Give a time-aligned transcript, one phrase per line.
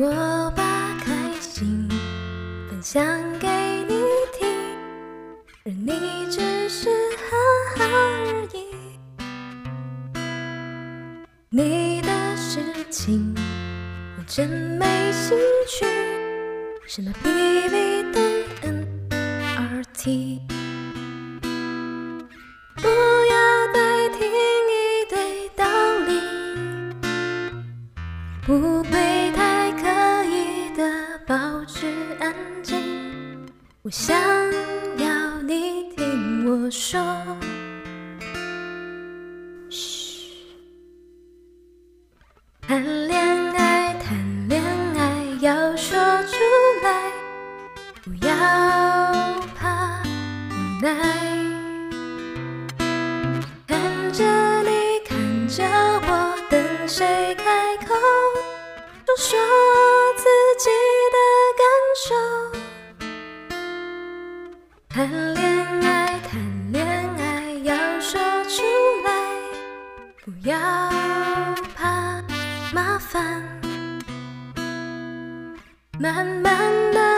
[0.00, 1.88] 我把开心
[2.70, 3.04] 分享
[3.40, 3.48] 给
[3.88, 4.00] 你
[4.38, 4.46] 听，
[5.64, 7.36] 而你只是哈
[7.74, 8.64] 哈而已。
[11.50, 13.34] 你的事情
[14.16, 15.84] 我真没兴趣，
[16.86, 18.22] 什么 B B 等
[18.62, 18.86] N
[19.56, 20.40] R T，
[22.76, 25.64] 不要再听一堆道
[26.06, 26.20] 理，
[28.46, 29.57] 不会太
[31.80, 31.86] 是
[32.18, 32.74] 安静。
[33.82, 34.20] 我想
[34.96, 37.00] 要你听我说。
[39.70, 40.32] 嘘
[42.60, 44.60] 谈恋爱，谈恋
[44.96, 46.34] 爱，要说出
[46.82, 47.12] 来，
[48.02, 48.34] 不要
[49.54, 50.02] 怕
[50.50, 50.88] 无奈。
[53.68, 54.24] 看着
[54.64, 55.62] 你，看着
[56.08, 57.67] 我，等谁开
[64.98, 66.84] 谈恋爱，谈恋
[67.18, 68.64] 爱，要说出
[69.04, 69.12] 来，
[70.24, 70.58] 不要
[71.76, 72.20] 怕。
[72.74, 73.40] 麻烦，
[76.00, 76.42] 慢慢
[76.92, 77.17] 的，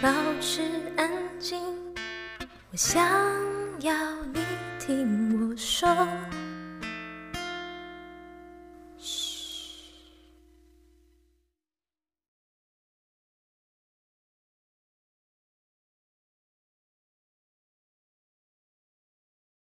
[0.00, 0.08] 保
[0.40, 0.62] 持
[0.96, 1.10] 安
[1.40, 1.58] 静。
[2.70, 3.02] 我想
[3.80, 3.92] 要
[4.32, 4.40] 你
[4.78, 5.88] 听我说。